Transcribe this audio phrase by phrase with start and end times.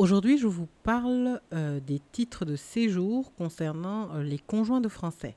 [0.00, 5.36] Aujourd'hui, je vous parle euh, des titres de séjour concernant euh, les conjoints de français.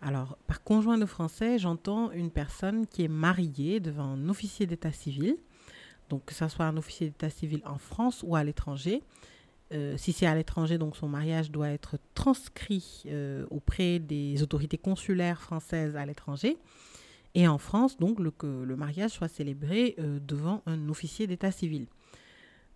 [0.00, 4.92] Alors, par conjoint de français, j'entends une personne qui est mariée devant un officier d'état
[4.92, 5.34] civil,
[6.08, 9.02] donc que ce soit un officier d'état civil en France ou à l'étranger.
[9.72, 13.06] Euh, si c'est à l'étranger, donc son mariage doit être transcrit
[13.50, 16.58] auprès des autorités consulaires françaises à l'étranger.
[17.34, 21.88] Et en France, donc, le, que le mariage soit célébré devant un officier d'état civil.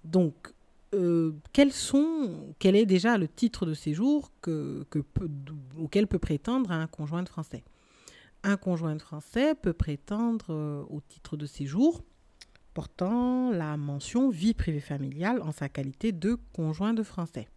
[0.03, 0.54] Donc,
[0.95, 4.87] euh, sont, quel est déjà le titre de séjour que,
[5.79, 7.65] auquel peut prétendre un conjoint de français?
[8.43, 12.05] Un conjoint de français peut prétendre euh, au titre de séjour
[12.75, 17.49] portant la mention vie privée familiale en sa qualité de conjoint de français.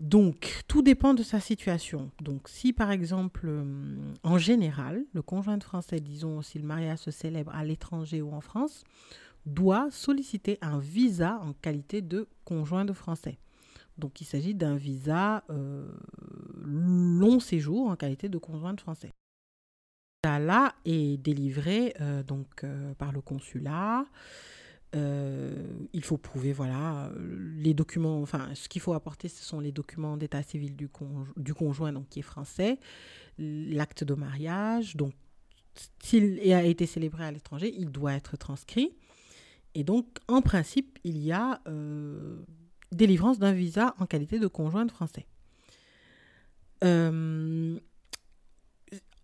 [0.00, 2.10] Donc, tout dépend de sa situation.
[2.20, 6.98] Donc, si par exemple, euh, en général, le conjoint de français, disons, si le mariage
[6.98, 8.84] se célèbre à l'étranger ou en France,
[9.54, 13.38] doit solliciter un visa en qualité de conjoint de français.
[13.98, 15.90] Donc il s'agit d'un visa euh,
[16.64, 19.12] long séjour en qualité de conjoint de français.
[20.24, 24.04] Là est délivré euh, donc euh, par le consulat.
[24.94, 28.22] il faut prouver voilà les documents.
[28.22, 30.88] Enfin, ce qu'il faut apporter, ce sont les documents d'état civil du,
[31.36, 32.78] du conjoint donc qui est français,
[33.38, 34.96] l'acte de mariage.
[34.96, 35.14] Donc
[36.00, 38.92] s'il a été célébré à l'étranger, il doit être transcrit.
[39.78, 42.42] Et donc, en principe, il y a euh,
[42.90, 45.24] délivrance d'un visa en qualité de conjoint de français.
[46.82, 47.78] Euh,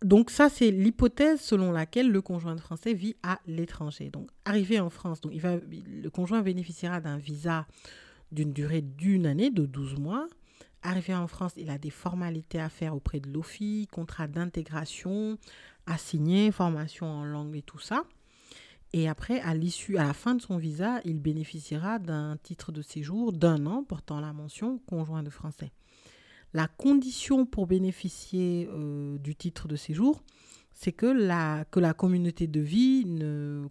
[0.00, 4.10] donc ça, c'est l'hypothèse selon laquelle le conjoint de français vit à l'étranger.
[4.10, 7.66] Donc, arrivé en France, donc il va, le conjoint bénéficiera d'un visa
[8.31, 10.28] d'une durée d'une année, de 12 mois.
[10.84, 15.37] Arrivé en France, il a des formalités à faire auprès de l'OFI, contrat d'intégration
[15.87, 18.04] à signer, formation en langue et tout ça.
[18.97, 22.81] Et après, à l'issue, à la fin de son visa, il bénéficiera d'un titre de
[22.81, 25.72] séjour d'un an portant la mention conjoint de français.
[26.53, 30.22] La condition pour bénéficier euh, du titre de séjour,
[30.72, 33.05] c'est que la, que la communauté de vie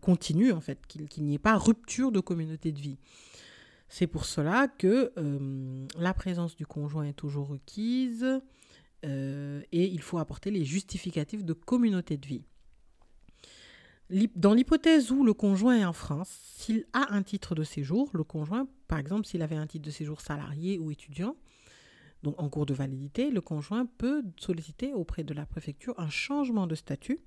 [0.02, 2.98] continue, en fait, qu'il n'y ait pas rupture de communauté de vie.
[3.88, 8.42] C'est pour cela que euh, la présence du conjoint est toujours requise
[9.06, 12.44] euh, et il faut apporter les justificatifs de communauté de vie.
[14.10, 18.24] Dans l'hypothèse où le conjoint est en France, s'il a un titre de séjour, le
[18.24, 21.36] conjoint, par exemple, s'il avait un titre de séjour salarié ou étudiant,
[22.22, 26.68] donc en cours de validité, le conjoint peut solliciter auprès de la préfecture un changement
[26.68, 27.20] de statut,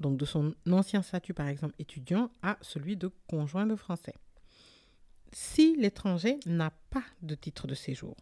[0.00, 4.14] donc de son ancien statut, par exemple, étudiant, à celui de conjoint de français.
[5.32, 8.16] Si l'étranger n'a pas de titre de séjour,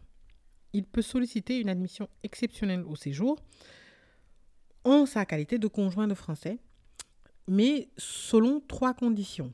[0.73, 3.37] il peut solliciter une admission exceptionnelle au séjour
[4.83, 6.59] en sa qualité de conjoint de français
[7.47, 9.53] mais selon trois conditions.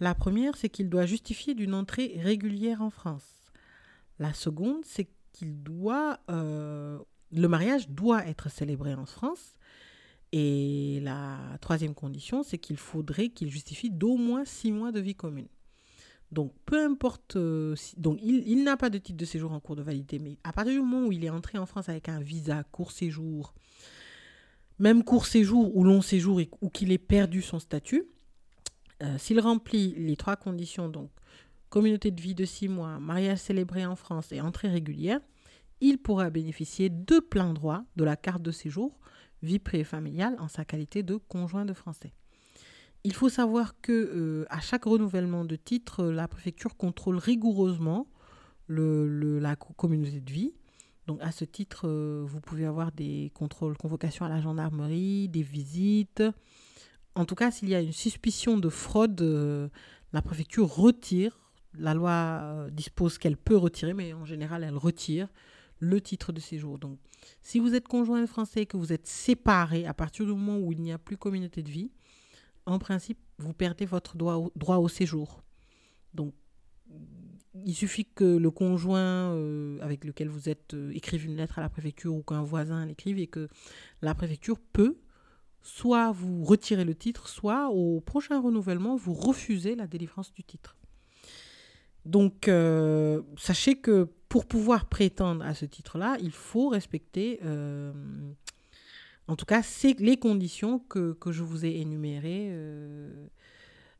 [0.00, 3.52] La première, c'est qu'il doit justifier d'une entrée régulière en France.
[4.18, 6.98] La seconde, c'est qu'il doit, euh,
[7.32, 9.54] le mariage doit être célébré en France.
[10.32, 15.14] Et la troisième condition, c'est qu'il faudrait qu'il justifie d'au moins six mois de vie
[15.14, 15.46] commune.
[16.32, 19.76] Donc, peu importe, euh, donc il, il n'a pas de titre de séjour en cours
[19.76, 22.18] de validité, mais à partir du moment où il est entré en France avec un
[22.18, 23.54] visa court séjour,
[24.78, 28.04] même court séjour ou long séjour ou qu'il ait perdu son statut,
[29.02, 31.10] euh, s'il remplit les trois conditions, donc
[31.68, 35.20] communauté de vie de six mois, mariage célébré en France et entrée régulière,
[35.80, 38.98] il pourra bénéficier de plein droit de la carte de séjour
[39.42, 42.12] vie pré familiale en sa qualité de conjoint de français.
[43.04, 48.06] Il faut savoir que euh, à chaque renouvellement de titre, la préfecture contrôle rigoureusement
[48.68, 50.54] la communauté de vie
[51.06, 55.42] donc à ce titre, euh, vous pouvez avoir des contrôles, convocations à la gendarmerie, des
[55.42, 56.22] visites.
[57.14, 59.68] En tout cas, s'il y a une suspicion de fraude, euh,
[60.12, 61.38] la préfecture retire.
[61.76, 65.28] La loi euh, dispose qu'elle peut retirer, mais en général, elle retire
[65.80, 66.78] le titre de séjour.
[66.78, 66.98] Donc,
[67.42, 70.72] si vous êtes conjoint français et que vous êtes séparé à partir du moment où
[70.72, 71.90] il n'y a plus communauté de vie,
[72.64, 75.42] en principe, vous perdez votre droit droit au séjour.
[76.14, 76.32] Donc,
[77.62, 81.62] il suffit que le conjoint euh, avec lequel vous êtes euh, écrive une lettre à
[81.62, 83.48] la préfecture ou qu'un voisin l'écrive et que
[84.02, 84.96] la préfecture peut
[85.62, 90.76] soit vous retirez le titre, soit au prochain renouvellement, vous refusez la délivrance du titre.
[92.04, 97.40] Donc, euh, sachez que pour pouvoir prétendre à ce titre-là, il faut respecter,
[99.26, 99.62] en tout cas,
[100.00, 102.50] les conditions que, je vous ai énumérées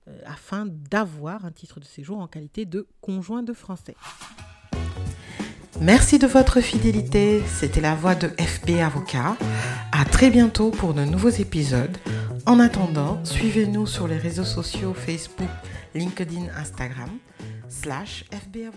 [0.09, 3.97] euh, afin d'avoir un titre de séjour en qualité de conjoint de français.
[5.81, 7.43] Merci de votre fidélité.
[7.47, 9.37] C'était la voix de FB Avocat.
[9.93, 11.97] À très bientôt pour de nouveaux épisodes.
[12.47, 15.49] En attendant, suivez-nous sur les réseaux sociaux Facebook,
[15.95, 17.11] LinkedIn, Instagram,
[17.69, 18.71] slash FB.